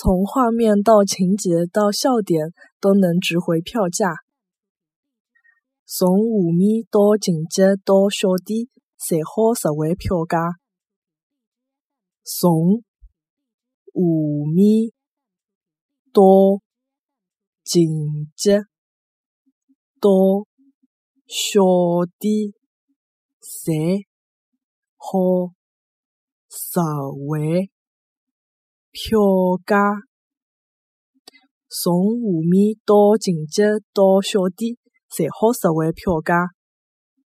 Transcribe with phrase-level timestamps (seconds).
[0.00, 4.14] 从画面到情节到笑点都能值回票价。
[5.84, 10.38] 从画面到情节到笑点，侪好值回票价。
[12.22, 12.84] 从
[13.92, 14.00] 画
[14.54, 14.92] 面
[16.12, 16.22] 到
[17.64, 18.60] 情节
[20.00, 20.46] 到
[21.26, 22.52] 笑点，
[23.42, 24.06] 侪
[24.94, 25.50] 好
[26.48, 26.78] 值
[27.28, 27.72] 回
[29.00, 29.14] 票
[29.64, 29.76] 价。
[31.70, 33.62] 从画面到情节
[33.94, 34.74] 到小店，
[35.06, 36.57] 侪好实惠票价。